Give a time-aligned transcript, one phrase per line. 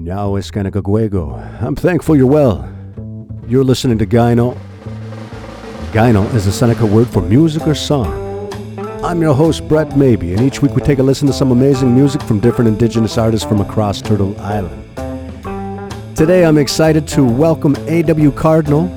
[0.00, 1.62] Nyawis Kanakagwego.
[1.62, 2.66] I'm thankful you're well.
[3.46, 4.56] You're listening to Gyno.
[5.92, 8.08] Gyno is the Seneca word for music or song.
[9.04, 11.94] I'm your host, Brett Maybee, and each week we take a listen to some amazing
[11.94, 16.16] music from different indigenous artists from across Turtle Island.
[16.16, 18.32] Today I'm excited to welcome A.W.
[18.32, 18.88] Cardinal,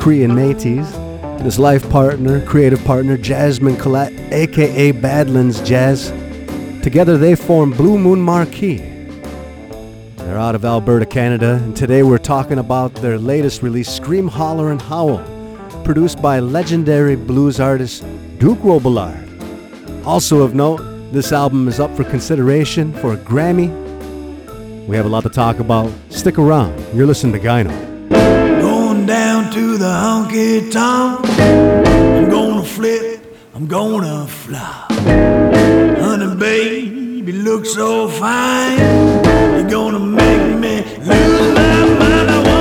[0.00, 6.10] Cree and Métis, and his life partner, creative partner, Jasmine Collette, aka Badlands Jazz.
[6.82, 8.91] Together they form Blue Moon Marquee.
[10.32, 14.70] They're out of Alberta, Canada, and today we're talking about their latest release, Scream, Holler,
[14.70, 15.22] and Howl,
[15.84, 18.02] produced by legendary blues artist
[18.38, 19.28] Duke Robillard.
[20.06, 20.80] Also of note,
[21.12, 23.68] this album is up for consideration for a Grammy.
[24.86, 25.92] We have a lot to talk about.
[26.08, 26.82] Stick around.
[26.96, 28.08] You're listening to Gyno.
[28.62, 31.28] Going down to the honky tonk.
[31.28, 34.86] I'm gonna flip, I'm gonna fly.
[36.00, 38.78] Honey, baby, look so fine.
[38.78, 42.51] You're gonna make me lose my mind.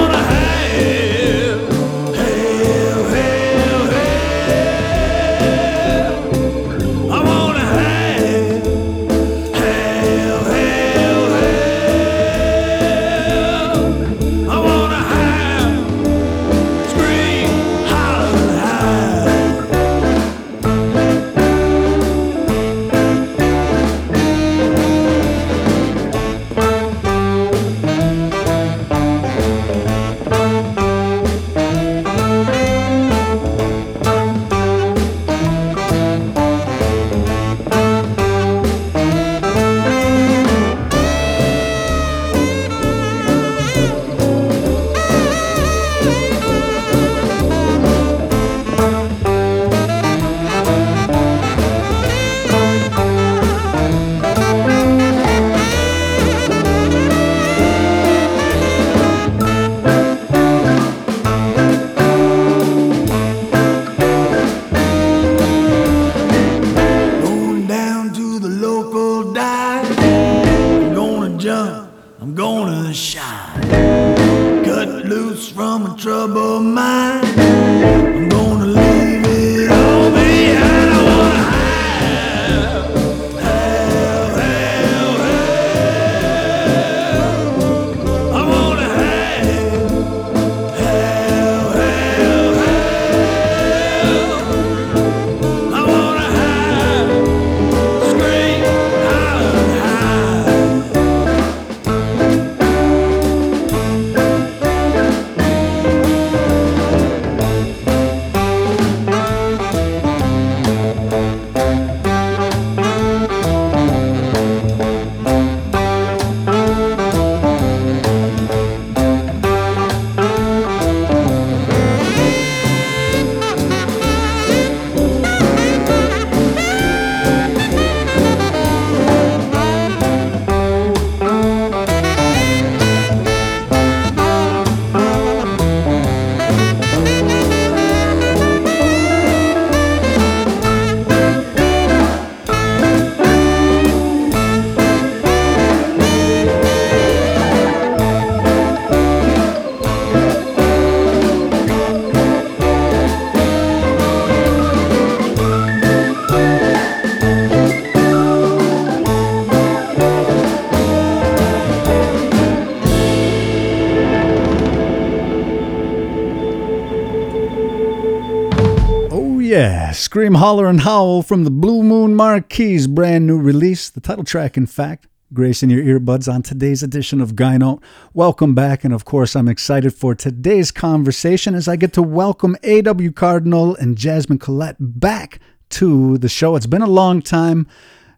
[170.11, 173.89] Scream, Holler, and Howl from the Blue Moon Marquee's brand new release.
[173.89, 177.81] The title track, in fact, gracing your earbuds on today's edition of Gyno.
[178.13, 178.83] Welcome back.
[178.83, 183.13] And of course, I'm excited for today's conversation as I get to welcome A.W.
[183.13, 185.39] Cardinal and Jasmine Collette back
[185.69, 186.57] to the show.
[186.57, 187.65] It's been a long time.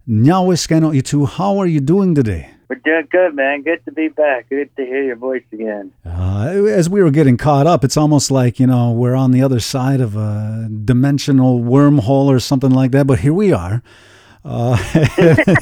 [0.10, 2.50] Nyawis Gyno two, how are you doing today?
[2.74, 3.62] We're doing good, man.
[3.62, 4.50] Good to be back.
[4.50, 5.94] Good to hear your voice again.
[6.04, 9.44] Uh, as we were getting caught up, it's almost like, you know, we're on the
[9.44, 13.06] other side of a dimensional wormhole or something like that.
[13.06, 13.84] But here we are.
[14.46, 14.78] Uh,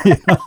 [0.06, 0.38] you know,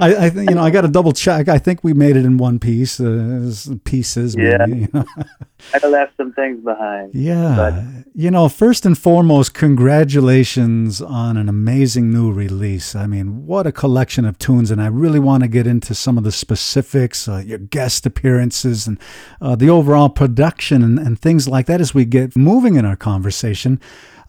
[0.00, 1.48] I, I think you know I got to double check.
[1.48, 3.52] I think we made it in one piece, uh,
[3.84, 4.36] pieces.
[4.36, 4.58] Yeah.
[4.66, 5.04] maybe, you know.
[5.74, 7.14] I left some things behind.
[7.14, 7.54] Yeah.
[7.56, 12.94] But- you know, first and foremost, congratulations on an amazing new release.
[12.94, 14.70] I mean, what a collection of tunes.
[14.70, 18.86] And I really want to get into some of the specifics, uh, your guest appearances,
[18.86, 18.98] and
[19.40, 22.96] uh, the overall production and, and things like that as we get moving in our
[22.96, 23.80] conversation.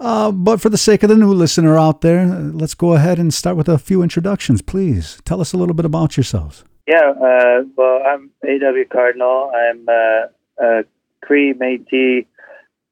[0.04, 3.20] Uh, but for the sake of the new listener out there, uh, let's go ahead
[3.20, 5.22] and start with a few introductions, please.
[5.24, 6.66] Tell us a little bit about yourselves.
[6.86, 8.84] Yeah, uh, well, I'm A.W.
[8.92, 9.50] Cardinal.
[9.56, 10.84] I'm uh, a
[11.22, 12.26] Cree Métis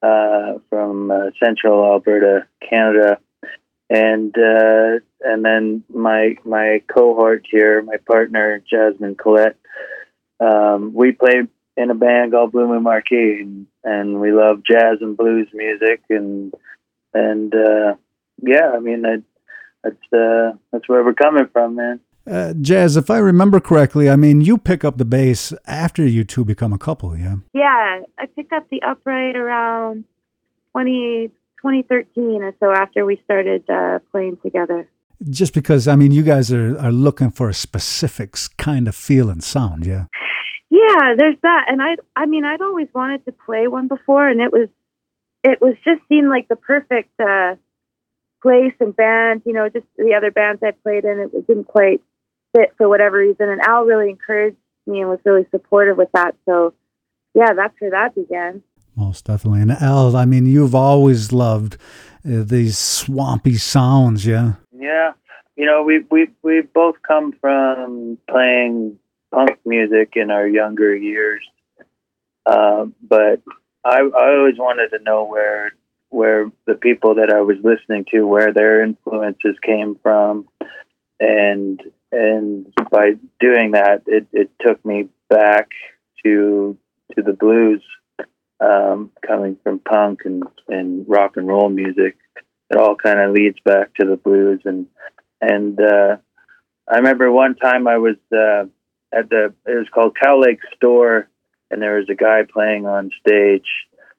[0.02, 3.18] uh, from uh, Central Alberta, Canada,
[3.90, 9.58] and and then my my cohort here, my partner Jasmine Collette.
[10.40, 11.42] Um, we play
[11.76, 16.54] in a band called Moon Marquee, and, and we love jazz and blues music, and
[17.14, 17.94] and uh,
[18.42, 19.22] yeah, I mean that,
[19.84, 22.00] that's uh, that's where we're coming from, man.
[22.30, 26.22] Uh, Jazz, if I remember correctly, I mean, you pick up the bass after you
[26.24, 27.36] two become a couple, yeah?
[27.52, 30.04] Yeah, I picked up the upright around
[30.70, 31.28] 20,
[31.60, 34.88] 2013 or so after we started uh, playing together.
[35.30, 39.28] Just because, I mean, you guys are, are looking for a specific kind of feel
[39.28, 40.04] and sound, yeah?
[40.70, 41.66] Yeah, there's that.
[41.68, 44.68] And I, I mean, I'd always wanted to play one before, and it was,
[45.44, 47.56] it was just seemed like the perfect uh,
[48.42, 49.42] place and band.
[49.44, 52.00] You know, just the other bands I played in, it didn't quite
[52.54, 53.48] fit for whatever reason.
[53.48, 54.56] And Al really encouraged
[54.86, 56.34] me and was really supportive with that.
[56.46, 56.74] So,
[57.34, 58.62] yeah, that's where that began.
[58.94, 59.62] Most definitely.
[59.62, 61.74] And Al, I mean, you've always loved
[62.26, 64.54] uh, these swampy sounds, yeah?
[64.72, 65.12] Yeah.
[65.56, 68.98] You know, we, we, we both come from playing
[69.32, 71.42] punk music in our younger years.
[72.44, 73.40] Uh, but
[73.84, 75.72] I, I always wanted to know where
[76.10, 80.46] where the people that I was listening to, where their influences came from,
[81.18, 81.80] and
[82.12, 85.70] and by doing that, it, it took me back
[86.24, 86.76] to
[87.16, 87.82] to the blues,
[88.60, 92.16] um, coming from punk and, and rock and roll music.
[92.70, 94.86] It all kind of leads back to the blues, and
[95.40, 96.16] and uh,
[96.88, 98.64] I remember one time I was uh,
[99.12, 101.28] at the it was called Cow Lake Store,
[101.72, 103.66] and there was a guy playing on stage,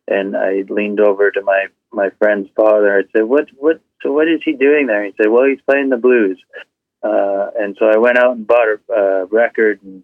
[0.07, 2.97] and I leaned over to my my friend's father.
[2.97, 5.89] I said, "What what so what is he doing there?" He said, "Well, he's playing
[5.89, 6.41] the blues."
[7.03, 10.03] Uh, and so I went out and bought a uh, record, and,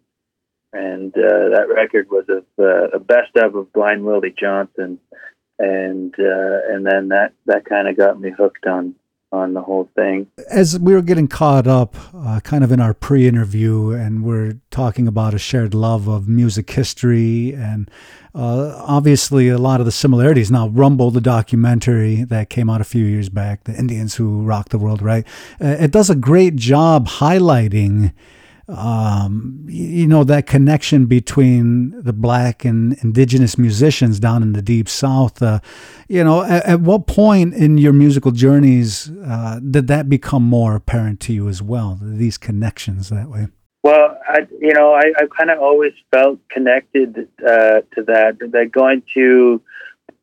[0.73, 2.63] and uh, that record was a,
[2.95, 4.99] a best of of Blind Willie Johnson,
[5.57, 8.95] and uh, and then that that kind of got me hooked on
[9.31, 10.27] on the whole thing.
[10.49, 15.07] As we were getting caught up, uh, kind of in our pre-interview, and we're talking
[15.07, 17.89] about a shared love of music history, and
[18.33, 20.49] uh, obviously a lot of the similarities.
[20.49, 24.69] Now, Rumble, the documentary that came out a few years back, the Indians who rocked
[24.69, 25.25] the world, right?
[25.61, 28.13] Uh, it does a great job highlighting
[28.69, 34.87] um, you know, that connection between the black and indigenous musicians down in the deep
[34.87, 35.41] south.
[35.41, 35.59] Uh,
[36.07, 40.75] you know, at, at, what point in your musical journeys uh, did that become more
[40.75, 41.99] apparent to you as well?
[42.01, 43.47] These connections that way.
[43.81, 48.37] Well, I, you know, I, I kind of always felt connected uh, to that.
[48.51, 49.61] That going to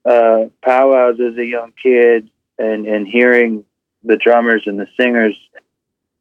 [0.05, 3.65] uh, powwows as a young kid and and hearing
[4.05, 5.37] the drummers and the singers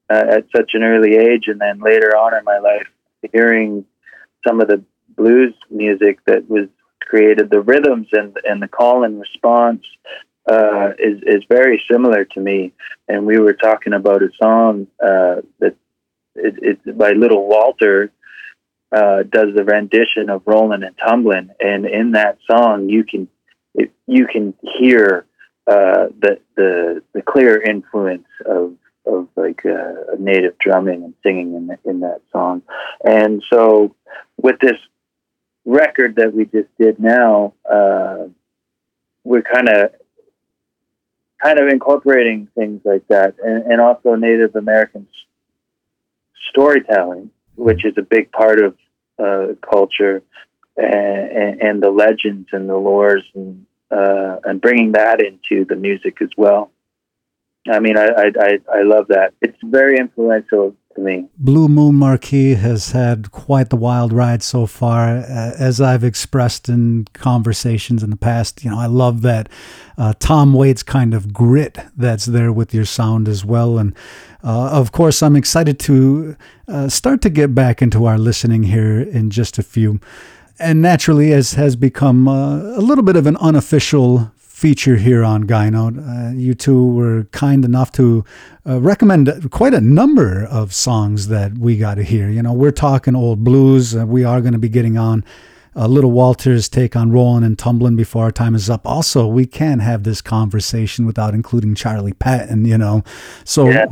[0.10, 2.88] uh, at such an early age, and then later on in my life,
[3.34, 3.86] hearing
[4.48, 4.84] some of the
[5.16, 6.68] blues music that was
[7.02, 9.84] created, the rhythms and and the call and response
[10.50, 12.74] uh, is is very similar to me.
[13.08, 15.76] And we were talking about a song uh, that
[16.36, 18.12] it, it's by Little Walter.
[18.96, 23.28] Uh, does the rendition of "Rolling and Tumbling," and in that song, you can
[23.74, 25.26] it, you can hear
[25.68, 28.76] uh, the the the clear influence of
[29.06, 32.62] of like uh, native drumming and singing in in that song.
[33.04, 33.96] And so
[34.38, 34.78] with this
[35.66, 38.28] record that we just did now, uh,
[39.24, 39.92] we're kind of
[41.42, 45.08] kind of incorporating things like that, and, and also Native American
[46.50, 48.76] storytelling, which is a big part of
[49.20, 50.24] uh, culture,
[50.78, 56.22] and, and, the legends and the lores, and uh, and bringing that into the music
[56.22, 56.72] as well.
[57.68, 59.34] I mean, I, I, I love that.
[59.42, 61.28] It's very influential to me.
[61.38, 65.18] Blue Moon Marquee has had quite the wild ride so far.
[65.18, 69.50] Uh, as I've expressed in conversations in the past, you know, I love that
[69.98, 73.80] uh, Tom Waits kind of grit that's there with your sound as well.
[73.80, 73.96] And
[74.44, 76.36] uh, of course, I'm excited to
[76.68, 80.00] uh, start to get back into our listening here in just a few.
[80.58, 84.32] And naturally, as has become uh, a little bit of an unofficial
[84.66, 85.94] feature here on Gyno.
[85.96, 88.26] Uh, you two were kind enough to
[88.66, 92.30] uh, recommend quite a number of songs that we got to hear.
[92.30, 93.96] You know, we're talking old blues.
[93.96, 95.24] Uh, we are going to be getting on
[95.76, 98.88] uh, Little Walter's take on Rolling and Tumbling before our time is up.
[98.88, 103.04] Also, we can't have this conversation without including Charlie Patton, you know.
[103.44, 103.86] So yeah.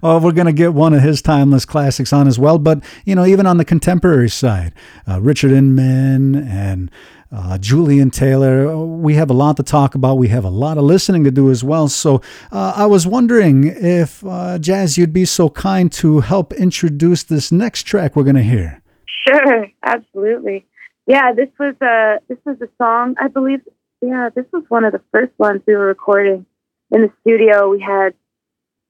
[0.00, 2.58] well, we're going to get one of his timeless classics on as well.
[2.58, 4.72] But, you know, even on the contemporary side,
[5.06, 6.90] uh, Richard Inman and
[7.30, 8.76] uh, Julian Taylor.
[8.76, 10.16] We have a lot to talk about.
[10.16, 11.88] We have a lot of listening to do as well.
[11.88, 17.22] So uh, I was wondering if, uh, Jazz, you'd be so kind to help introduce
[17.22, 18.82] this next track we're going to hear.
[19.26, 20.66] Sure, absolutely.
[21.06, 23.14] Yeah, this was a this was a song.
[23.18, 23.60] I believe.
[24.02, 26.46] Yeah, this was one of the first ones we were recording
[26.90, 27.68] in the studio.
[27.68, 28.14] We had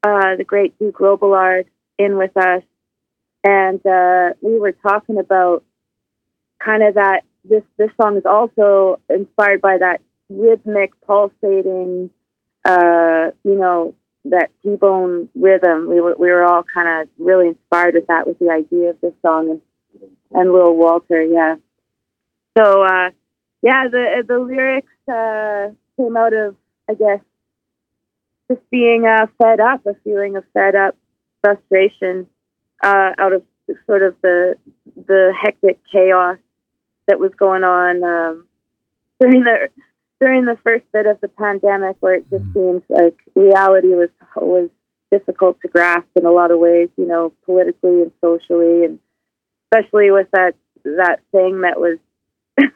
[0.02, 1.66] uh, the great Duke Robillard
[1.96, 2.62] in with us,
[3.44, 5.64] and uh, we were talking about
[6.62, 7.22] kind of that.
[7.48, 12.10] This this song is also inspired by that rhythmic, pulsating,
[12.64, 13.94] uh, you know,
[14.26, 15.88] that T-bone rhythm.
[15.88, 19.00] We were we were all kind of really inspired with that, with the idea of
[19.00, 19.60] this song and
[20.32, 21.56] and Lil Walter, yeah.
[22.56, 23.10] So uh,
[23.62, 26.56] yeah, the the lyrics uh, came out of
[26.88, 27.20] I guess
[28.50, 30.96] just being uh, fed up, a feeling of fed up,
[31.42, 32.26] frustration,
[32.82, 33.42] uh, out of
[33.86, 34.56] sort of the
[35.06, 36.38] the hectic chaos
[37.08, 38.46] that was going on um,
[39.20, 39.68] during the
[40.20, 44.70] during the first bit of the pandemic, where it just seems like reality was was
[45.10, 48.98] difficult to grasp in a lot of ways, you know, politically and socially, and
[49.66, 51.98] especially with that that thing that was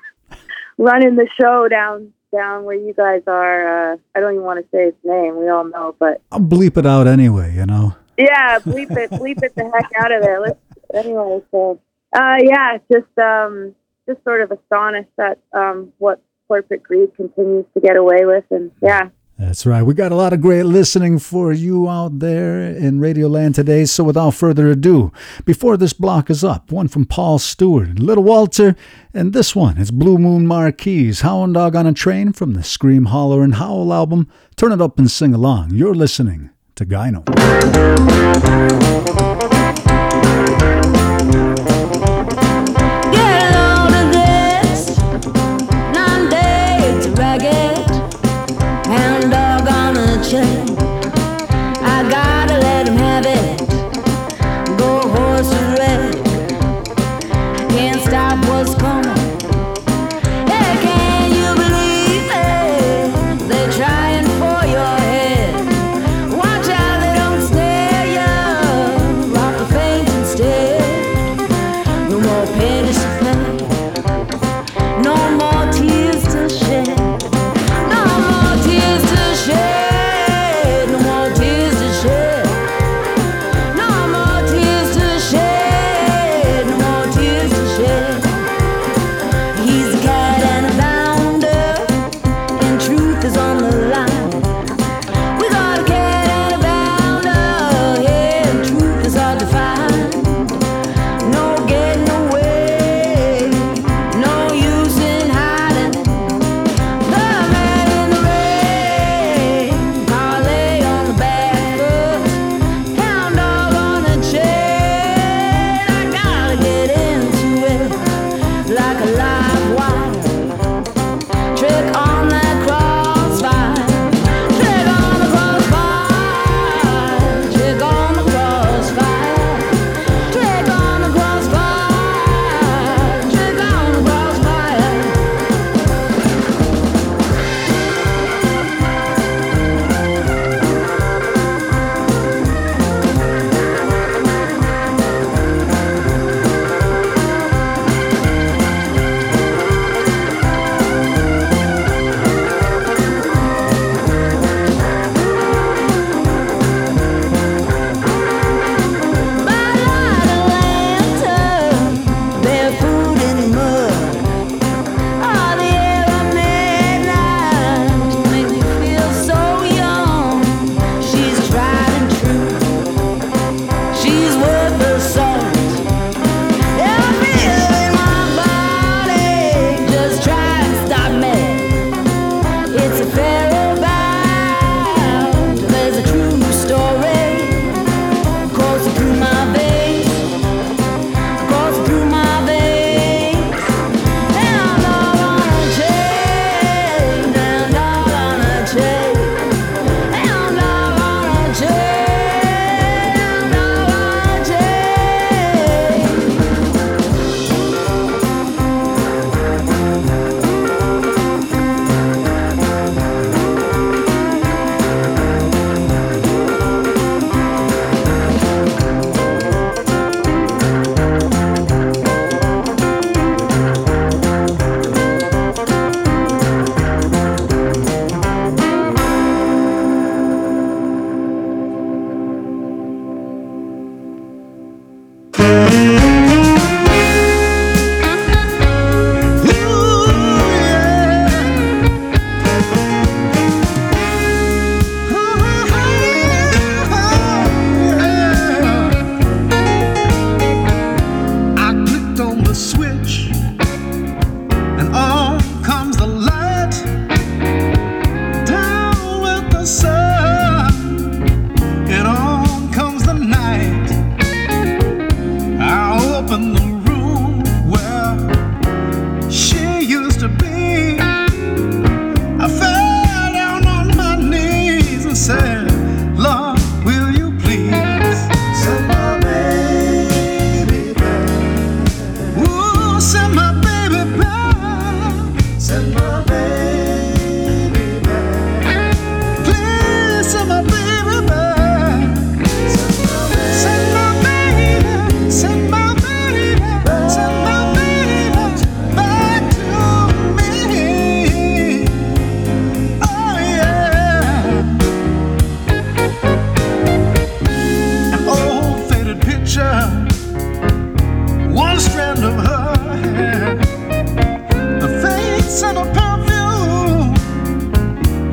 [0.78, 3.92] running the show down down where you guys are.
[3.92, 5.38] Uh, I don't even want to say its name.
[5.38, 7.94] We all know, but I'll bleep it out anyway, you know.
[8.16, 10.40] yeah, bleep it, bleep it the heck out of there.
[10.40, 10.58] Let's,
[10.94, 11.80] anyway, so
[12.12, 13.74] uh, yeah, just um,
[14.12, 18.70] just sort of astonished at um, what corporate greed continues to get away with, and
[18.82, 19.82] yeah, That's right.
[19.82, 23.86] We got a lot of great listening for you out there in Radio Land today.
[23.86, 25.10] So without further ado,
[25.44, 28.76] before this block is up, one from Paul Stewart, Little Walter,
[29.14, 33.06] and this one is Blue Moon Marquee, Hound Dog on a Chain from the Scream,
[33.06, 34.28] Holler, and Howl album.
[34.56, 35.70] Turn it up and sing along.
[35.70, 37.22] You're listening to Gyno.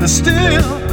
[0.10, 0.90] Native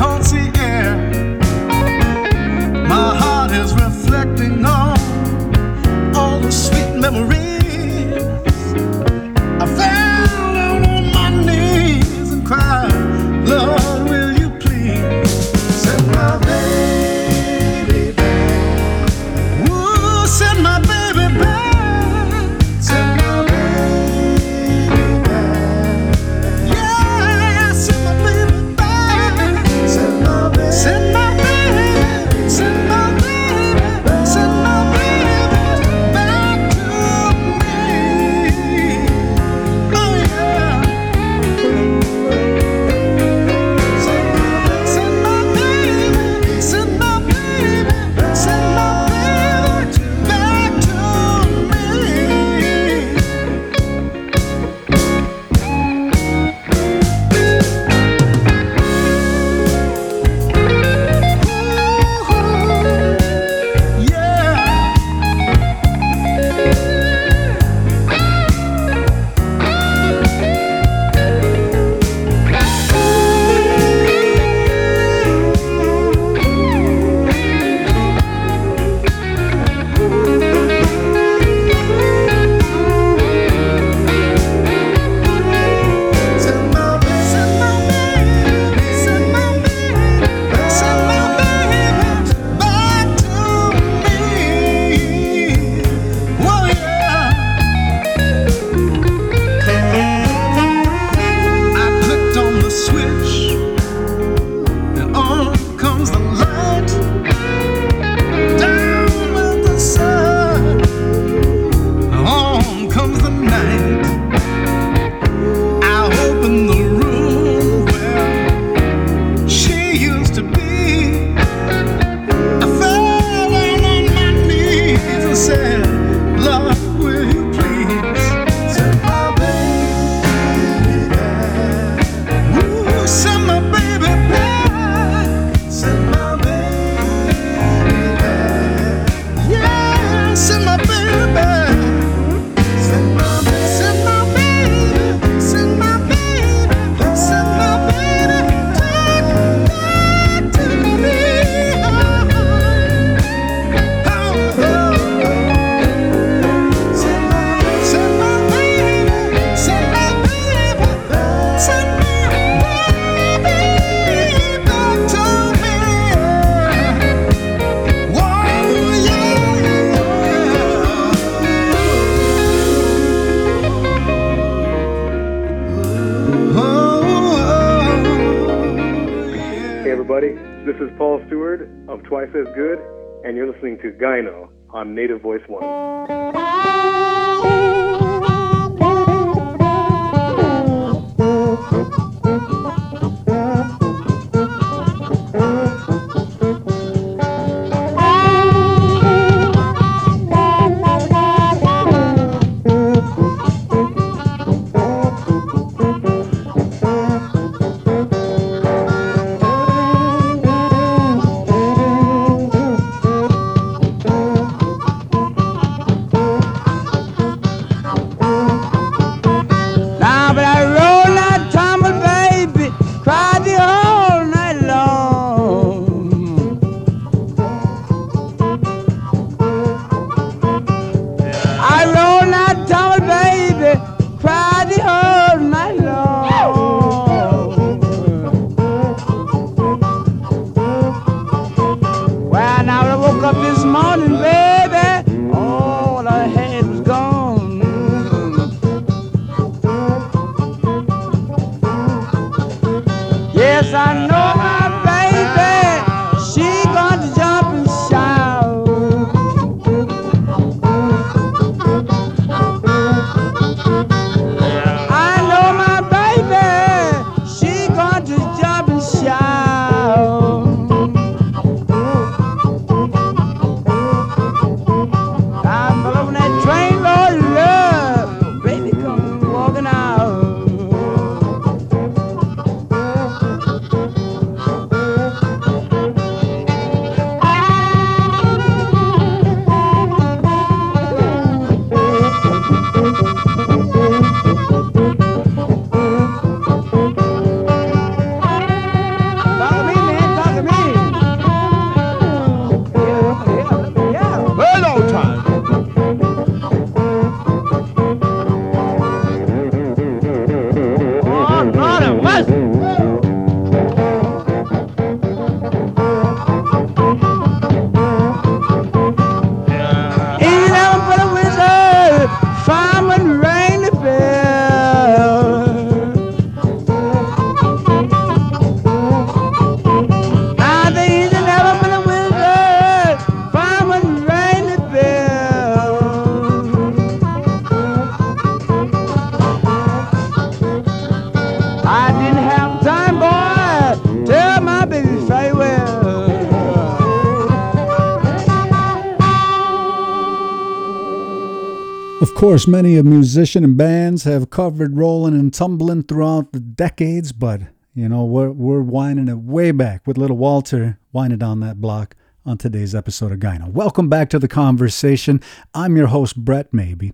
[352.16, 357.42] course, many a musician and bands have covered rolling and tumbling throughout the decades, but
[357.74, 361.94] you know we're we're winding it way back with little Walter winding down that block
[362.24, 363.52] on today's episode of Gyno.
[363.52, 365.20] Welcome back to the conversation.
[365.52, 366.92] I'm your host Brett Maybee.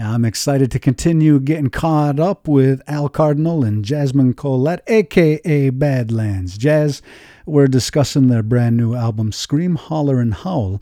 [0.00, 6.56] I'm excited to continue getting caught up with Al Cardinal and Jasmine Collette, aka Badlands
[6.56, 7.02] Jazz.
[7.44, 10.80] We're discussing their brand new album Scream, Holler, and Howl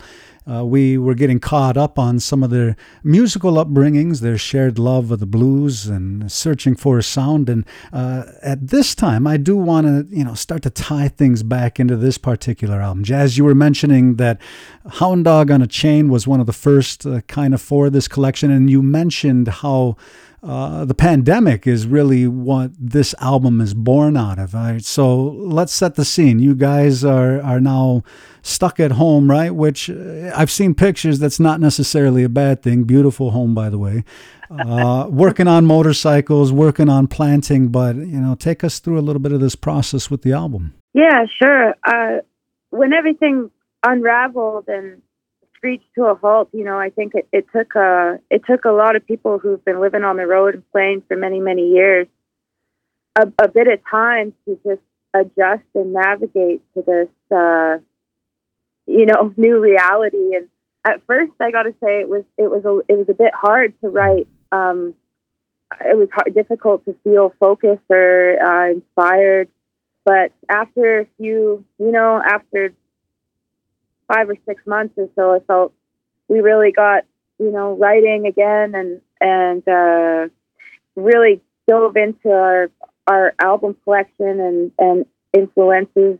[0.50, 5.10] uh, we were getting caught up on some of their musical upbringings, their shared love
[5.10, 7.48] of the blues, and searching for a sound.
[7.48, 11.42] And uh, at this time, I do want to, you know, start to tie things
[11.42, 13.04] back into this particular album.
[13.04, 14.40] Jazz, you were mentioning that
[14.92, 18.08] Hound Dog on a Chain was one of the first uh, kind of for this
[18.08, 19.96] collection, and you mentioned how
[20.42, 24.54] uh, the pandemic is really what this album is born out of.
[24.54, 24.84] Right?
[24.84, 26.38] So let's set the scene.
[26.38, 28.04] You guys are are now
[28.42, 29.54] stuck at home, right?
[29.54, 31.18] Which uh, I've seen pictures.
[31.18, 32.84] That's not necessarily a bad thing.
[32.84, 34.04] Beautiful home, by the way.
[34.50, 39.20] Uh, working on motorcycles, working on planting, but you know, take us through a little
[39.20, 40.74] bit of this process with the album.
[40.94, 41.74] Yeah, sure.
[41.84, 42.22] Uh,
[42.70, 43.50] when everything
[43.84, 45.02] unraveled and
[45.58, 46.48] screeched to a halt.
[46.52, 49.64] You know, I think it, it took a it took a lot of people who've
[49.64, 52.06] been living on the road and playing for many many years
[53.18, 54.82] a, a bit of time to just
[55.14, 57.78] adjust and navigate to this uh,
[58.86, 60.36] you know new reality.
[60.36, 60.48] And
[60.86, 63.34] at first, I got to say it was it was a it was a bit
[63.34, 64.28] hard to write.
[64.52, 64.94] Um,
[65.84, 69.48] it was hard, difficult to feel focused or uh, inspired.
[70.04, 72.72] But after a few, you know, after
[74.12, 75.72] five or six months or so, I felt
[76.28, 77.04] we really got
[77.38, 80.28] you know writing again and and uh,
[80.96, 82.70] really dove into our
[83.06, 86.18] our album collection and and influences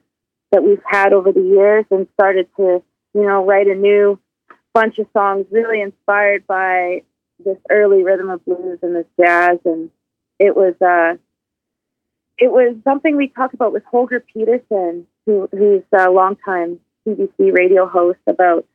[0.52, 2.82] that we've had over the years and started to
[3.14, 4.18] you know write a new
[4.74, 7.02] bunch of songs really inspired by
[7.44, 9.58] this early rhythm of blues and this jazz.
[9.64, 9.90] And
[10.38, 11.18] it was uh
[12.38, 17.86] it was something we talked about with Holger Petersen who who's a longtime CBC radio
[17.86, 18.66] host about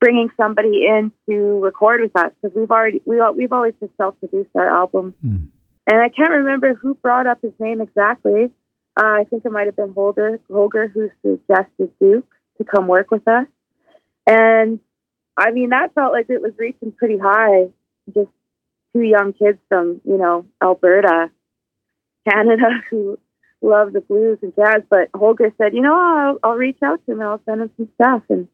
[0.00, 4.50] bringing somebody in to record with us because we've already we we've always just self-produced
[4.54, 5.48] our album, mm.
[5.86, 8.50] and I can't remember who brought up his name exactly.
[8.96, 13.10] Uh, I think it might have been Holger Holger who suggested Duke to come work
[13.10, 13.46] with us,
[14.26, 14.80] and
[15.36, 17.68] I mean that felt like it was reaching pretty high.
[18.14, 18.30] Just
[18.94, 21.30] two young kids from you know Alberta,
[22.28, 23.18] Canada, who
[23.62, 24.82] love the blues and jazz.
[24.88, 27.70] But Holger said, you know, I'll, I'll reach out to him and I'll send him
[27.76, 28.48] some stuff, and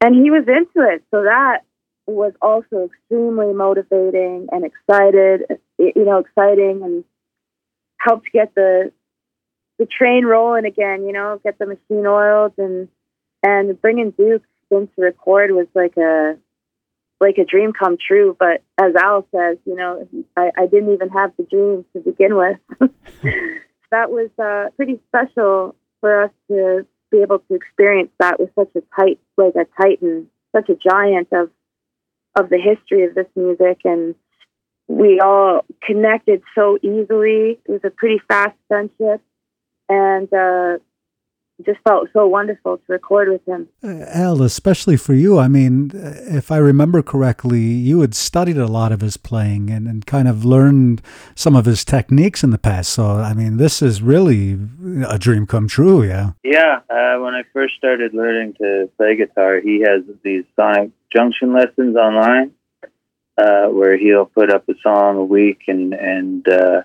[0.00, 1.02] and he was into it.
[1.10, 1.60] So that
[2.06, 5.42] was also extremely motivating and excited,
[5.78, 7.04] you know, exciting and
[7.98, 8.92] helped get the
[9.78, 11.04] the train rolling again.
[11.06, 12.88] You know, get the machine oiled and
[13.42, 16.36] and bringing Duke in to record was like a
[17.20, 18.36] like a dream come true.
[18.38, 22.36] But as Al says, you know, I, I didn't even have the dream to begin
[22.36, 22.58] with.
[23.92, 28.70] that was uh, pretty special for us to be able to experience that with such
[28.74, 31.50] a tight, like a titan, such a giant of
[32.34, 34.14] of the history of this music, and
[34.88, 37.60] we all connected so easily.
[37.66, 39.20] It was a pretty fast friendship,
[39.88, 40.78] and uh,
[41.64, 43.68] just felt so wonderful to record with him.
[43.82, 48.66] Uh, Al, especially for you, I mean, if I remember correctly, you had studied a
[48.66, 51.02] lot of his playing and, and kind of learned
[51.34, 52.92] some of his techniques in the past.
[52.92, 54.58] So, I mean, this is really
[55.08, 56.32] a dream come true, yeah?
[56.42, 56.80] Yeah.
[56.90, 61.96] Uh, when I first started learning to play guitar, he has these sonic junction lessons
[61.96, 62.52] online
[63.38, 65.62] uh, where he'll put up a song a week.
[65.68, 66.82] And, and uh,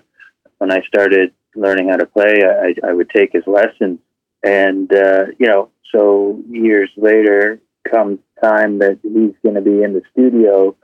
[0.58, 4.00] when I started learning how to play, I, I would take his lessons
[4.42, 9.94] and, uh, you know, so years later comes time that he's going to be in
[9.94, 10.76] the studio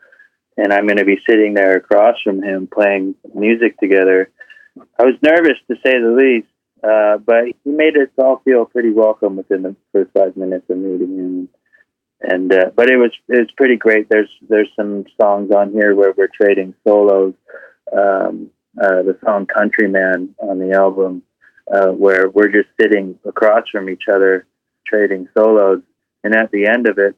[0.57, 4.31] and I'm going to be sitting there across from him playing music together.
[4.99, 6.49] I was nervous to say the least,
[6.83, 10.79] uh, but he made us all feel pretty welcome within the first five minutes of
[10.79, 11.49] meeting him.
[12.21, 14.09] And uh, but it was it was pretty great.
[14.09, 17.35] There's there's some songs on here where we're trading solos.
[17.93, 21.23] Um, uh, the song "Countryman" on the album
[21.73, 24.47] uh, where we're just sitting across from each other
[24.87, 25.83] trading solos.
[26.23, 27.17] And at the end of it,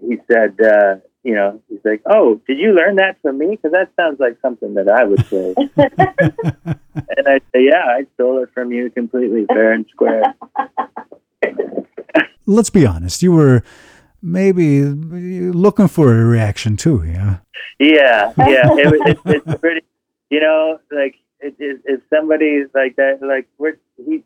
[0.00, 3.50] he said, uh, you know, he's like, "Oh, did you learn that from me?
[3.50, 5.54] Because that sounds like something that I would say."
[7.16, 10.34] and I say, "Yeah, I stole it from you completely, fair and square."
[12.46, 13.24] Let's be honest.
[13.24, 13.64] You were
[14.22, 17.38] maybe looking for a reaction too, yeah.
[17.80, 18.68] Yeah, yeah.
[18.72, 19.82] It, it, it's pretty.
[20.30, 24.22] You know, like if, if somebody like that, like we're, he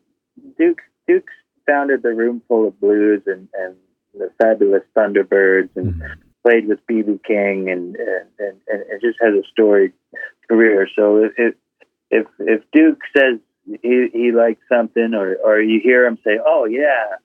[0.57, 1.33] Duke Duke's
[1.65, 3.75] founded the Roomful of Blues and and
[4.13, 6.13] the fabulous Thunderbirds and mm-hmm.
[6.43, 9.93] played with BB King and and, and, and just has a storied
[10.47, 10.87] career.
[10.95, 11.55] So if if
[12.09, 13.39] if, if Duke says
[13.81, 17.15] he, he likes something, or or you hear him say, "Oh yeah,"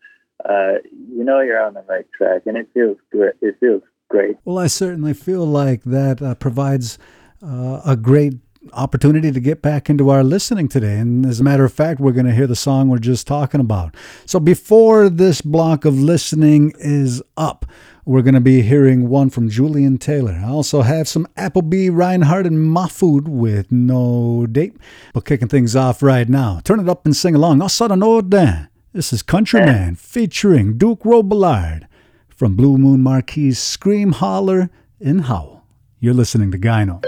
[0.44, 3.34] uh, you know you're on the right track, and it feels great.
[3.40, 4.36] It feels great.
[4.44, 6.98] Well, I certainly feel like that uh, provides
[7.42, 8.34] uh, a great
[8.72, 10.98] opportunity to get back into our listening today.
[10.98, 13.60] And as a matter of fact, we're going to hear the song we're just talking
[13.60, 13.94] about.
[14.24, 17.66] So before this block of listening is up,
[18.04, 20.40] we're going to be hearing one from Julian Taylor.
[20.44, 24.76] I also have some Applebee, Reinhardt, and Mahfood with no date.
[25.12, 27.58] But kicking things off right now, turn it up and sing along.
[27.58, 31.86] This is Countryman featuring Duke Robillard
[32.28, 35.64] from Blue Moon Marquee Scream, Holler, and Howl.
[35.98, 37.02] You're listening to Gyno.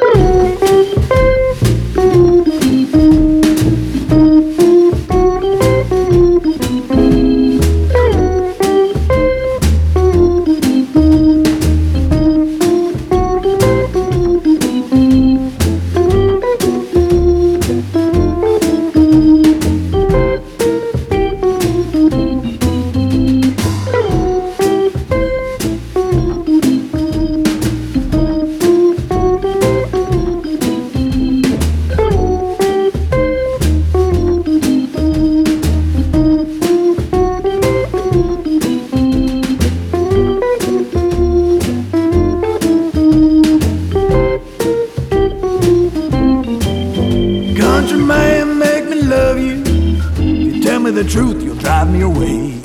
[51.05, 52.61] The truth, you'll drive me away.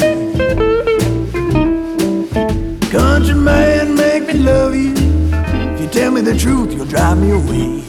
[2.89, 4.95] Country man, make me love you.
[5.73, 7.83] If you tell me the truth, you'll drive me away.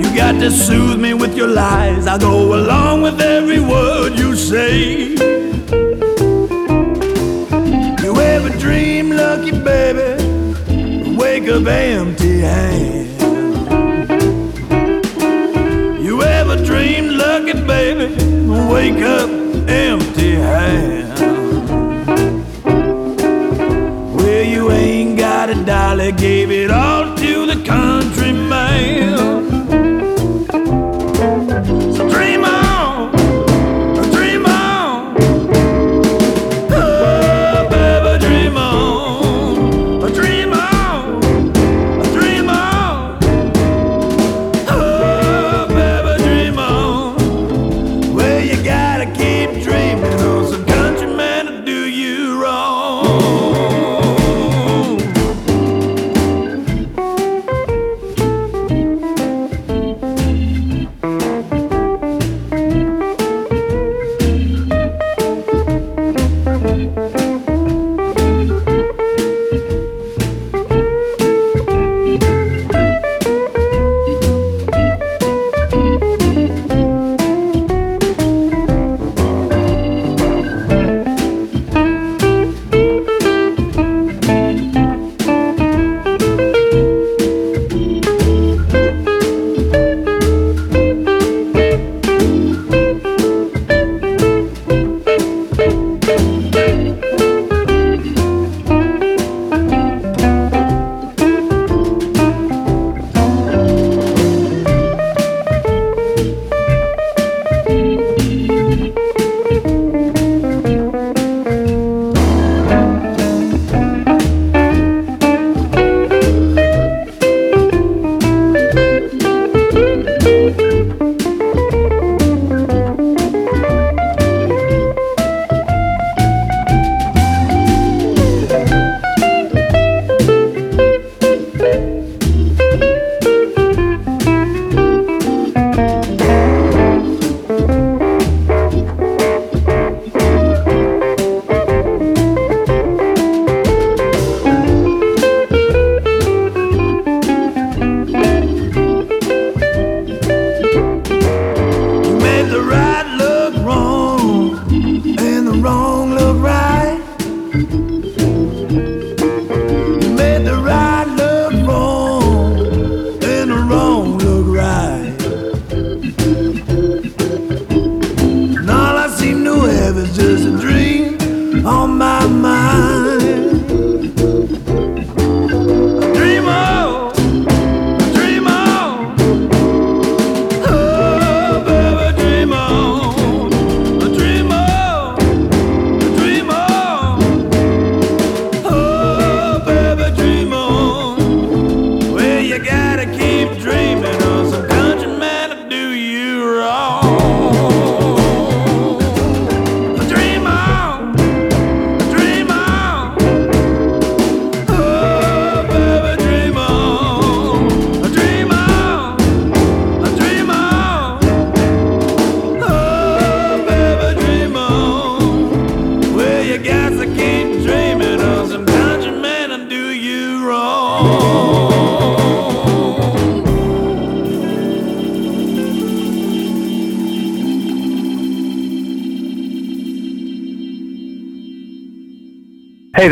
[0.00, 2.08] You got to soothe me with your lies.
[2.08, 5.10] I'll go along with every word you say.
[8.02, 11.16] You ever dream lucky, baby?
[11.16, 13.03] Wake up empty handed.
[18.74, 19.30] Wake up
[19.68, 21.20] empty handed.
[24.16, 28.32] Well, you ain't got a dollar, gave it all to the country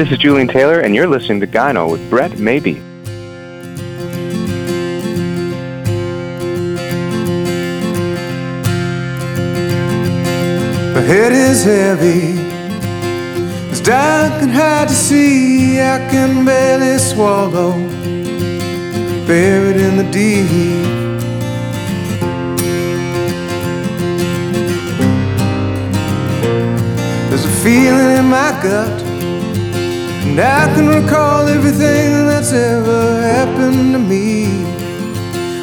[0.02, 2.80] this is Julian Taylor, and you're listening to Gyno with Brett Maybee.
[10.92, 12.36] My head is heavy,
[13.70, 15.78] it's dark and hard to see.
[15.80, 17.70] I can barely swallow,
[19.24, 20.48] buried in the deep.
[27.30, 29.01] There's a feeling in my gut,
[30.32, 34.46] and I can recall everything that's ever happened to me.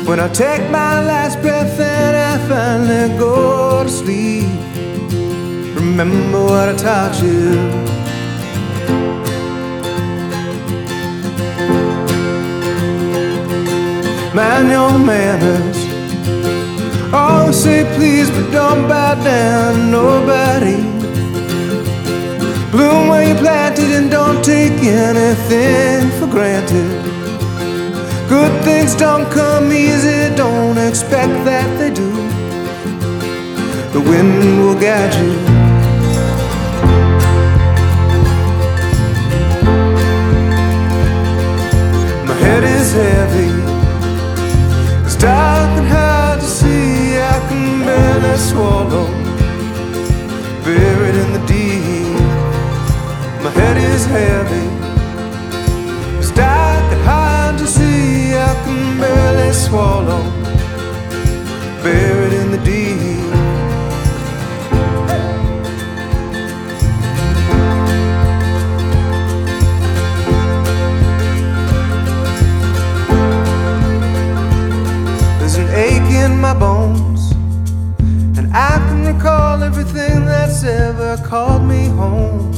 [0.07, 4.45] When I take my last breath and I finally go to sleep,
[5.75, 7.55] remember what I taught you.
[14.35, 15.79] Mind your manners.
[17.11, 20.98] Always say please, but don't bow down nobody.
[22.71, 27.03] Bloom where you planted and don't take anything for granted.
[28.29, 32.11] Good things don't come easy, don't expect that they do.
[33.91, 35.33] The wind will guide you.
[42.27, 43.49] My head is heavy,
[45.05, 47.17] it's dark and hard to see.
[47.17, 49.07] I can barely swallow,
[50.63, 50.98] buried
[59.59, 60.23] swallow.
[61.83, 62.99] Buried in the deep.
[75.39, 77.31] There's an ache in my bones.
[78.37, 82.49] And I can recall everything that's ever called me home.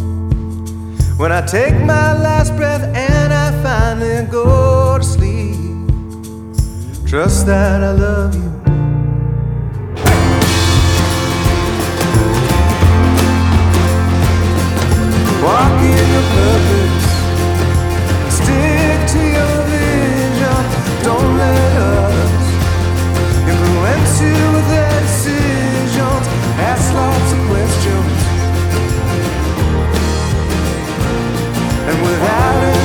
[1.18, 5.21] When I take my last breath and I finally go to sleep,
[7.12, 8.50] trust that I love you.
[15.44, 17.08] Walk in your purpose,
[18.40, 20.64] stick to your vision.
[21.04, 22.48] Don't let others
[23.52, 26.26] influence you with their decisions.
[26.72, 28.20] Ask lots of questions.
[31.90, 32.81] and without any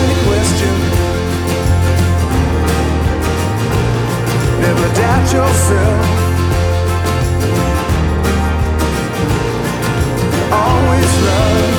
[4.77, 6.07] Never doubt yourself.
[10.53, 11.76] Always love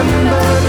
[0.00, 0.67] Remember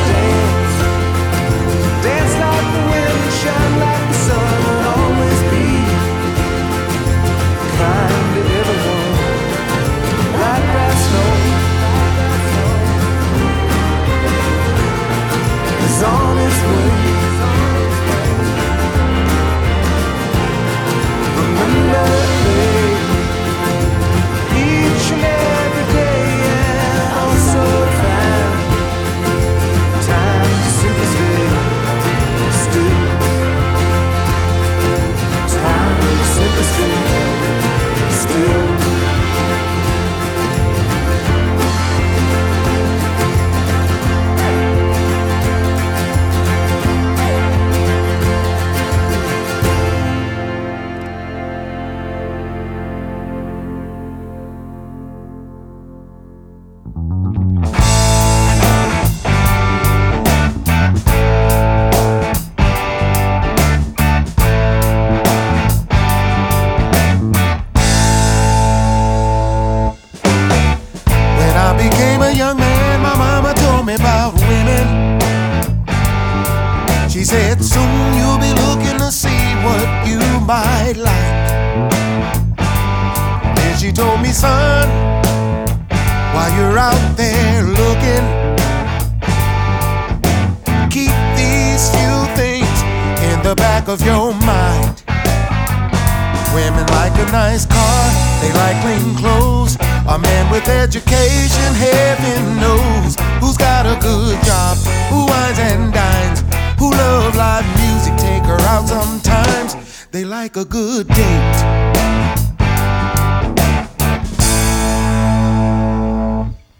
[110.11, 111.53] They like a good date.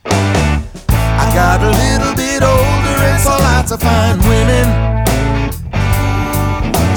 [0.04, 4.66] I got a little bit older and saw lots of fine women.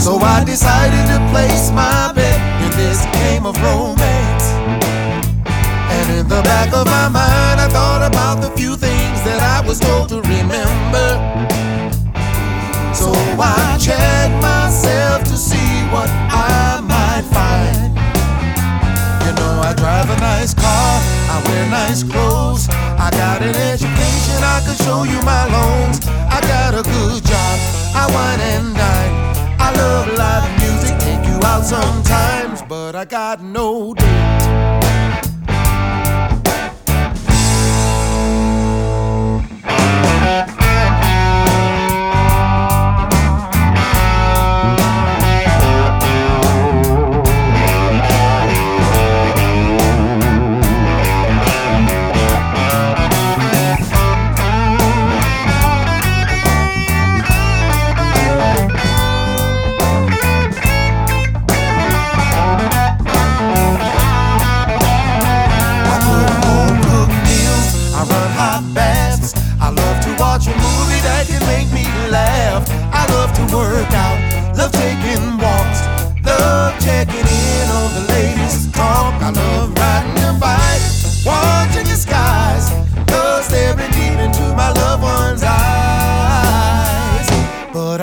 [0.01, 4.45] So I decided to place my bet in this game of romance.
[5.93, 9.61] And in the back of my mind, I thought about the few things that I
[9.69, 11.09] was told to remember.
[12.95, 15.22] So I checked myself
[15.93, 17.93] what I might find.
[19.25, 20.93] You know, I drive a nice car,
[21.29, 22.69] I wear nice clothes.
[22.71, 26.01] I got an education, I can show you my loans.
[26.37, 27.57] I got a good job,
[27.95, 29.15] I wine and dine.
[29.61, 34.72] I love live music, take you out sometimes, but I got no date.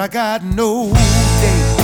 [0.10, 0.92] Got no
[1.42, 1.80] date.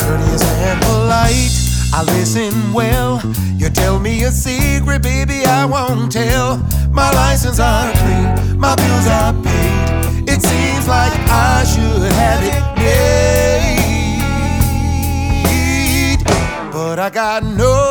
[0.00, 1.50] courteous and polite.
[1.94, 3.22] I listen well.
[3.56, 6.58] You tell me a secret, baby, I won't tell.
[6.90, 10.28] My license are clean, my bills are paid.
[10.28, 12.62] It seems like I should have it
[16.14, 17.89] made, but I got no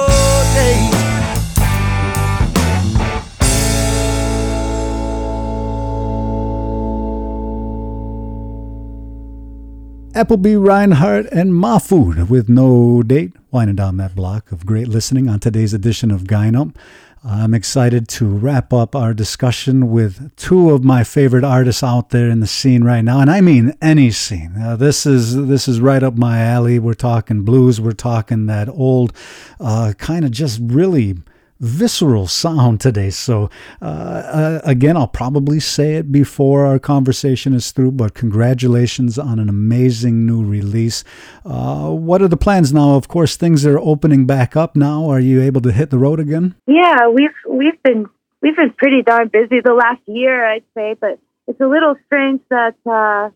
[10.20, 15.40] Appleby Reinhardt and Mahfood with no date, winding down that block of great listening on
[15.40, 16.76] today's edition of Gyno.
[17.24, 22.30] I'm excited to wrap up our discussion with two of my favorite artists out there
[22.30, 24.56] in the scene right now, and I mean any scene.
[24.62, 26.80] Uh, this is this is right up my alley.
[26.80, 27.80] We're talking blues.
[27.80, 29.14] We're talking that old,
[29.62, 31.16] uh, kind of just really
[31.60, 33.10] visceral sound today.
[33.10, 33.50] So,
[33.82, 39.40] uh, uh, again, I'll probably say it before our conversation is through, but congratulations on
[39.40, 41.04] an amazing new release.
[41.46, 42.96] Uh, what are the plans now?
[42.96, 45.10] Of course, things are opening back up now.
[45.10, 46.56] Are you able to hit the road again?
[46.68, 48.06] Yeah, we've we've been
[48.42, 52.42] we've been pretty darn busy the last year, I'd say, but it's a little strange
[52.50, 53.32] that uh,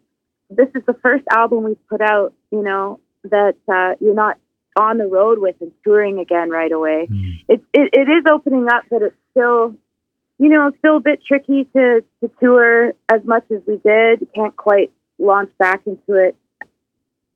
[0.50, 2.34] this is the first album we've put out.
[2.52, 4.38] You know that uh, you're not
[4.76, 7.08] on the road with and touring again right away.
[7.48, 9.76] It, it it is opening up, but it's still,
[10.40, 14.22] you know, still a bit tricky to to tour as much as we did.
[14.22, 16.36] You can't quite launch back into it.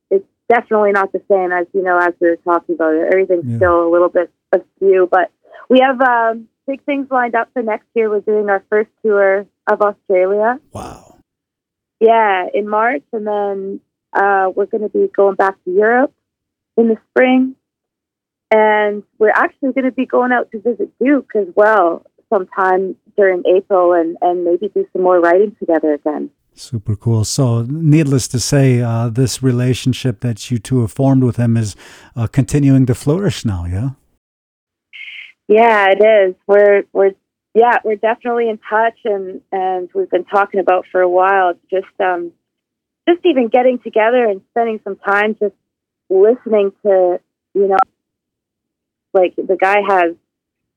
[0.09, 3.07] It's definitely not the same as you know as we were talking about it.
[3.13, 3.57] Everything's Yeah.
[3.57, 5.31] still a little bit askew, but
[5.69, 8.09] we have um, big things lined up for next year.
[8.09, 10.59] We're doing our first tour of Australia.
[10.71, 11.15] Wow.
[11.99, 13.79] Yeah, in March, and then
[14.13, 16.13] uh, we're going to be going back to Europe
[16.77, 17.55] in the spring,
[18.51, 23.43] and we're actually going to be going out to visit Duke as well sometime during
[23.45, 26.29] April, and and maybe do some more writing together again.
[26.53, 27.23] Super cool.
[27.23, 31.75] So, needless to say, uh, this relationship that you two have formed with him is
[32.15, 33.89] uh, continuing to flourish now, yeah?
[35.47, 36.35] Yeah, it is.
[36.47, 37.11] We're we're
[37.53, 41.53] yeah, we're definitely in touch, and and we've been talking about for a while.
[41.69, 42.31] Just um,
[43.07, 45.55] just even getting together and spending some time just
[46.09, 47.19] listening to
[47.53, 47.77] you know,
[49.13, 50.15] like the guy has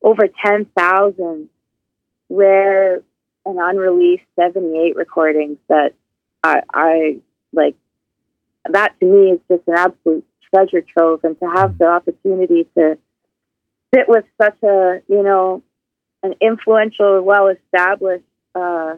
[0.03, 1.49] over ten thousand
[2.29, 3.03] rare
[3.45, 5.93] and unreleased seventy eight recordings that
[6.43, 7.17] I I
[7.53, 7.77] like.
[8.71, 10.25] That to me is just an absolute
[10.55, 12.99] treasure trove, and to have the opportunity to
[13.95, 15.63] sit with such a you know
[16.23, 18.25] an influential, well established
[18.55, 18.97] uh,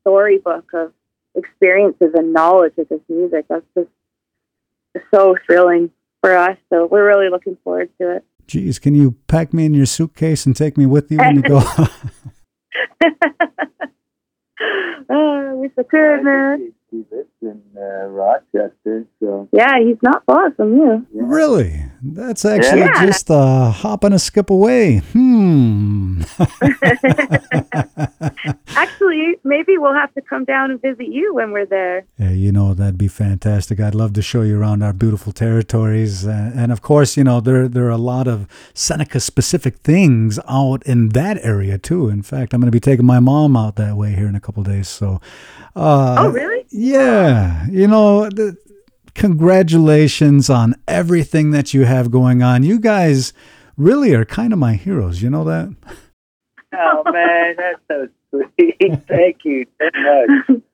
[0.00, 0.92] storybook of
[1.34, 3.46] experiences and knowledge of this music.
[3.48, 3.90] That's just
[5.12, 5.90] so thrilling
[6.20, 6.56] for us.
[6.70, 8.24] So we're really looking forward to it.
[8.46, 11.42] Geez, can you pack me in your suitcase and take me with you when you
[11.42, 11.62] go?
[15.10, 16.72] oh, wish I could, man.
[16.94, 19.04] He lives in uh, Rochester.
[19.20, 21.06] So Yeah, he's not far from you.
[21.12, 21.82] Really?
[22.02, 23.06] That's actually Yeah.
[23.06, 24.98] just a hop and a skip away.
[25.12, 26.22] Hmm.
[28.76, 32.04] Actually, maybe we'll have to come down and visit you when we're there.
[32.18, 33.80] Yeah, you know that'd be fantastic.
[33.80, 37.40] I'd love to show you around our beautiful territories, uh, and of course, you know
[37.40, 42.08] there there are a lot of Seneca specific things out in that area too.
[42.08, 44.40] In fact, I'm going to be taking my mom out that way here in a
[44.40, 44.88] couple days.
[44.88, 45.20] So,
[45.76, 46.64] uh, oh, really?
[46.70, 48.56] yeah, you know, the,
[49.14, 52.62] congratulations on everything that you have going on.
[52.62, 53.32] You guys
[53.76, 55.22] really are kind of my heroes.
[55.22, 55.74] You know that?
[56.76, 59.06] Oh man, that's so sweet.
[59.08, 59.88] Thank you so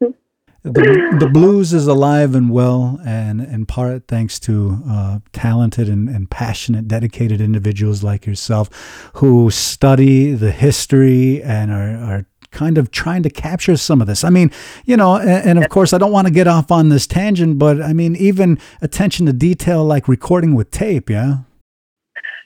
[0.00, 0.14] much.
[0.62, 6.08] the, the blues is alive and well, and in part thanks to uh, talented and,
[6.08, 12.90] and passionate, dedicated individuals like yourself who study the history and are, are kind of
[12.90, 14.24] trying to capture some of this.
[14.24, 14.50] I mean,
[14.84, 17.58] you know, and, and of course, I don't want to get off on this tangent,
[17.58, 21.38] but I mean, even attention to detail like recording with tape, yeah?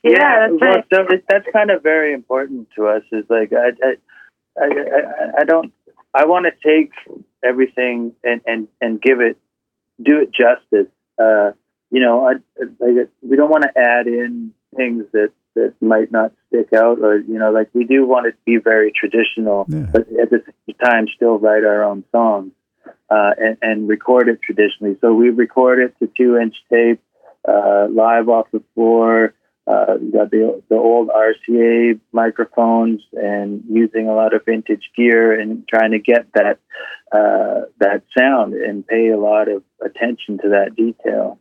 [0.03, 0.85] Yeah, that's well, right.
[0.93, 3.03] so it- that's kind of very important to us.
[3.11, 5.73] Is like I, I, I, I, I don't.
[6.13, 6.93] I want to take
[7.43, 9.39] everything and and and give it,
[10.03, 10.93] do it justice.
[11.19, 11.53] Uh,
[11.91, 12.33] you know, I,
[12.81, 17.19] like we don't want to add in things that that might not stick out, or
[17.19, 19.87] you know, like we do want it to be very traditional, Yeah.
[19.93, 22.53] but at the same time still write our own songs
[23.11, 24.97] uh, and, and record it traditionally.
[25.01, 27.01] So we record it to two inch tape,
[27.47, 29.35] uh, live off the floor.
[29.67, 35.39] Uh, we got the the old RCA microphones and using a lot of vintage gear
[35.41, 36.59] and trying to get that
[37.13, 41.39] uh, that sound and pay a lot of attention to that detail.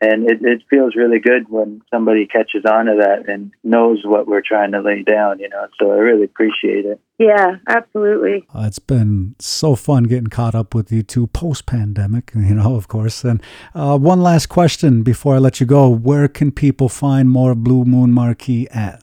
[0.00, 4.28] And it, it feels really good when somebody catches on to that and knows what
[4.28, 5.66] we're trying to lay down, you know.
[5.80, 7.00] So I really appreciate it.
[7.18, 8.46] Yeah, absolutely.
[8.54, 12.76] Uh, it's been so fun getting caught up with you two post pandemic, you know,
[12.76, 13.24] of course.
[13.24, 13.42] And
[13.74, 17.84] uh, one last question before I let you go Where can people find more Blue
[17.84, 19.02] Moon Marquee at?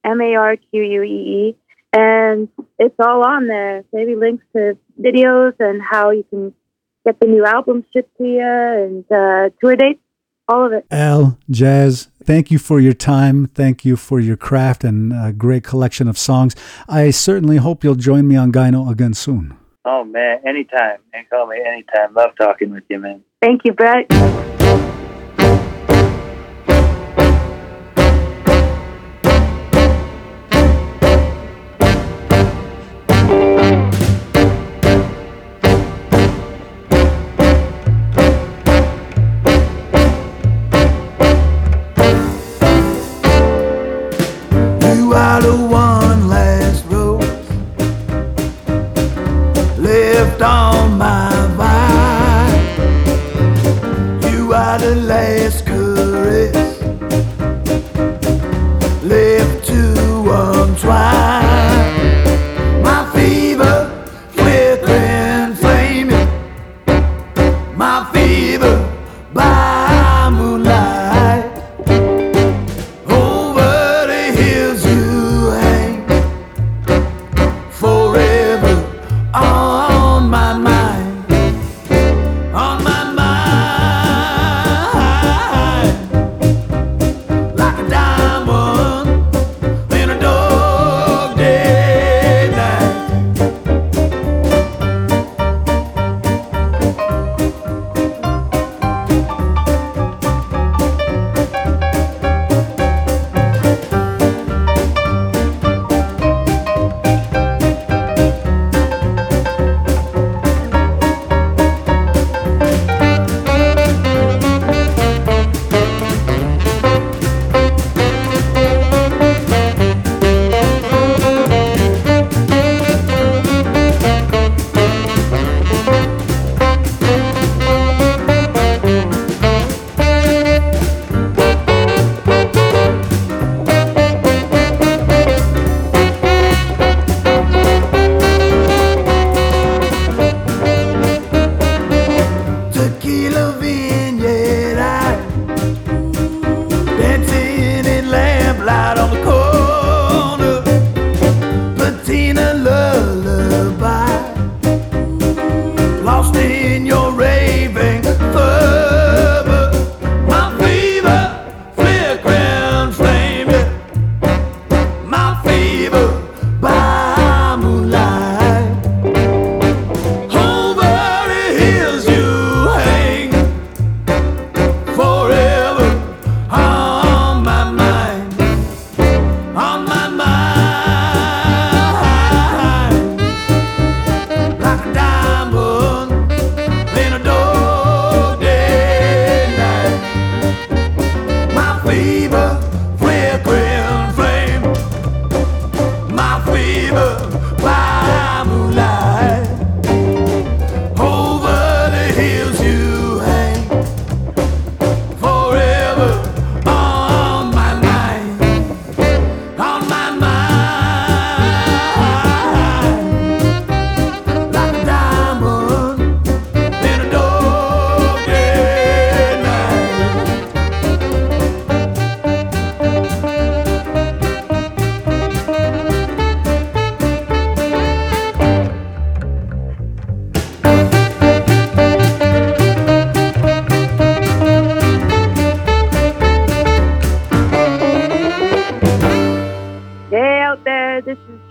[0.04, 1.56] M A R Q U E E,
[1.92, 3.84] and it's all on there.
[3.92, 6.54] Maybe links to videos and how you can
[7.04, 10.00] get the new album shipped to you and uh, tour dates,
[10.48, 10.86] all of it.
[10.90, 13.46] Al, Jazz, thank you for your time.
[13.46, 16.54] Thank you for your craft and a great collection of songs.
[16.88, 19.56] I certainly hope you'll join me on Gyno again soon.
[19.84, 20.98] Oh man, anytime.
[21.14, 22.12] And call me anytime.
[22.14, 23.22] Love talking with you, man.
[23.40, 24.57] Thank you, Brett.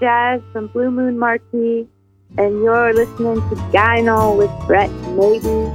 [0.08, 1.86] Jazz from Blue Moon Marquee,
[2.38, 5.68] and you're listening to Gyno with Brett Maybee.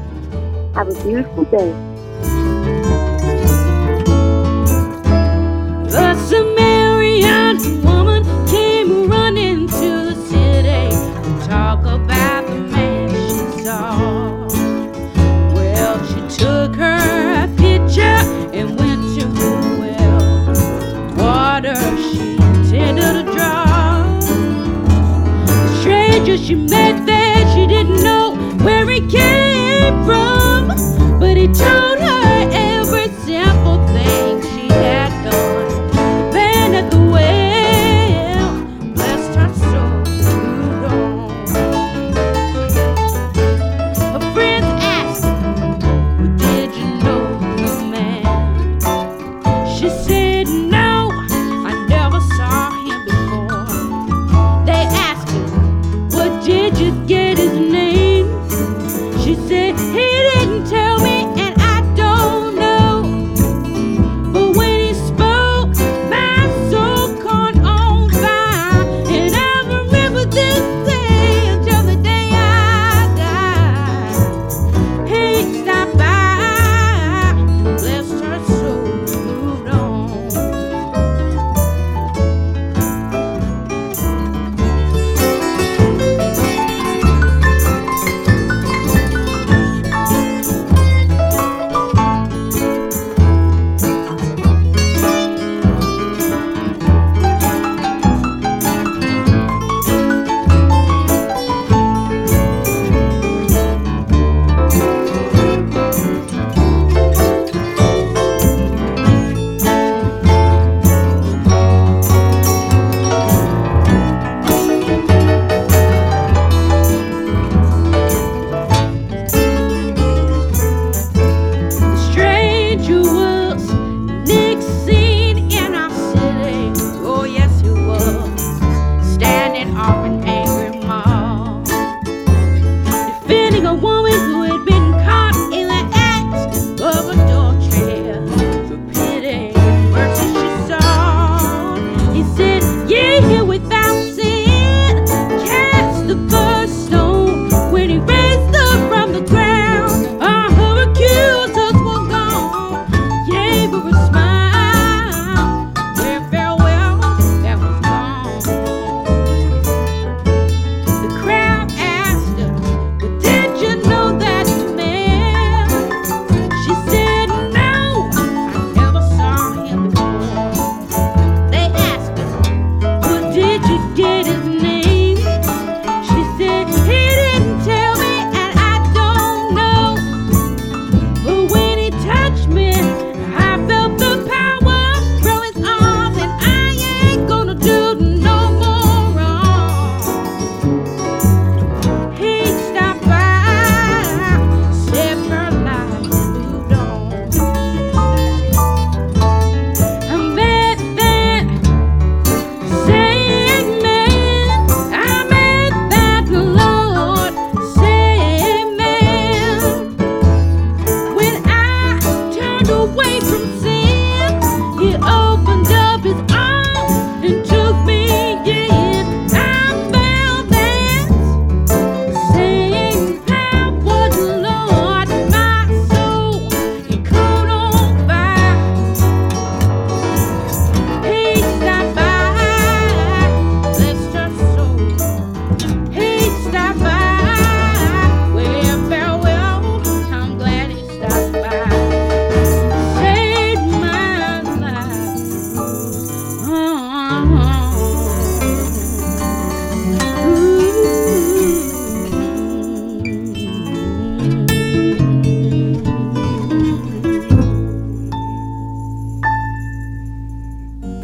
[0.74, 1.91] Have a beautiful day.
[26.52, 30.68] she met that she didn't know where it came from,
[31.18, 31.91] but he told.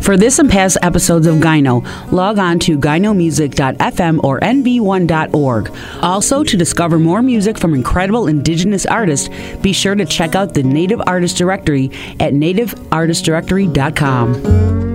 [0.08, 5.70] For this and past episodes of Gyno, log on to gynomusic.fm or nv1.org.
[6.00, 9.28] Also, to discover more music from incredible indigenous artists,
[9.60, 11.90] be sure to check out the Native Artist Directory
[12.20, 14.87] at nativeartistdirectory.com.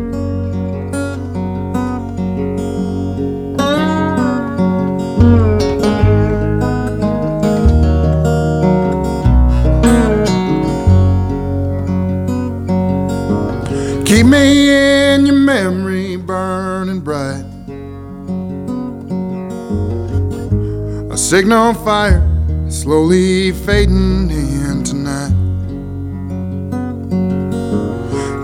[21.36, 22.22] signal fire
[22.70, 25.34] slowly fading in tonight.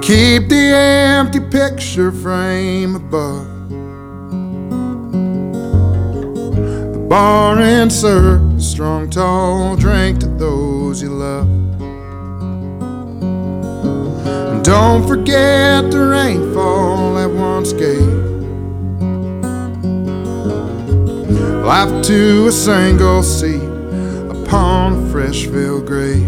[0.01, 3.45] Keep the empty picture frame above.
[6.93, 11.47] The bar and serve strong, tall drink to those you love.
[14.49, 18.18] And don't forget the rainfall that once gave
[21.85, 23.63] life to a single seed
[24.29, 26.27] upon a Freshville grave.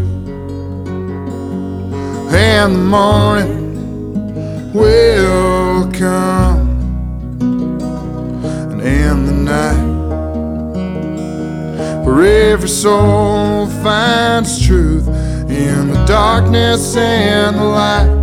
[2.34, 6.70] And the morning will come,
[7.42, 9.90] and in the night,
[12.06, 15.06] for every soul finds truth
[15.50, 18.22] in the darkness and the light.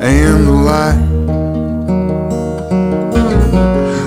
[0.00, 1.11] And the light.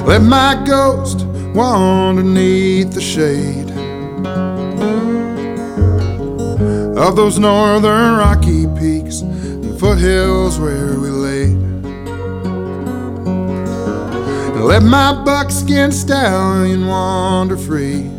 [0.06, 1.26] Let my ghost
[1.56, 3.72] wander underneath the shade
[6.96, 11.44] of those northern rocky peaks and foothills where we lay.
[14.54, 18.10] And let my buckskin stallion wander free.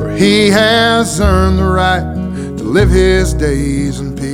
[0.00, 2.02] For he has earned the right
[2.58, 4.29] to live his days in peace.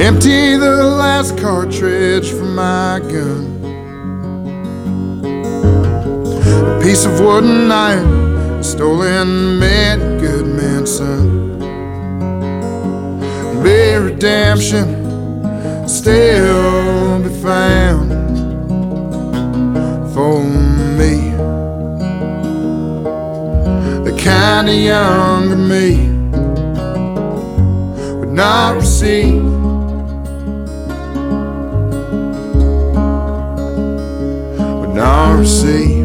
[0.00, 3.64] Empty the last cartridge from my gun.
[6.64, 11.58] A piece of wooden iron stolen a good man's son.
[13.60, 14.86] May redemption
[15.88, 18.12] still be found
[20.14, 20.44] for
[20.96, 21.32] me.
[24.04, 26.08] The kind of younger me
[28.20, 29.37] would not receive.
[35.28, 35.97] Would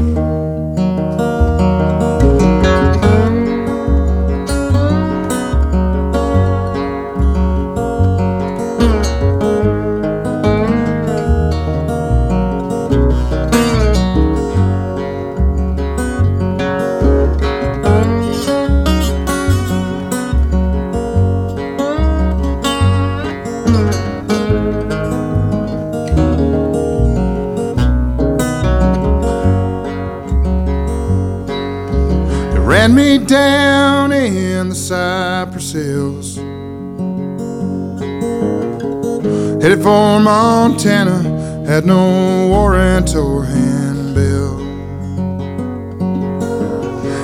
[39.83, 44.57] for Montana, had no warrant or handbill.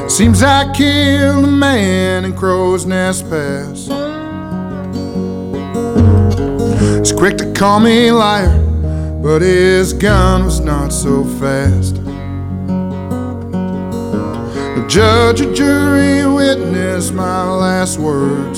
[0.10, 3.88] Seems I killed a man in Crow's Nest Pass.
[7.00, 8.60] He's quick to call me liar,
[9.24, 11.96] but his gun was not so fast.
[14.76, 18.49] The judge or jury witnessed my last words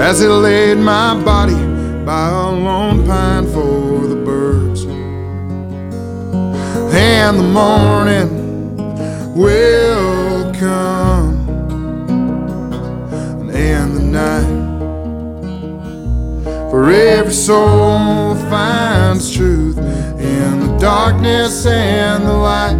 [0.00, 1.54] as he laid my body
[2.06, 4.84] by a lone pine for the birds.
[6.94, 8.28] And the morning
[9.34, 11.36] will come,
[13.52, 14.60] and the night.
[16.70, 22.79] For every soul finds truth in the darkness and the light.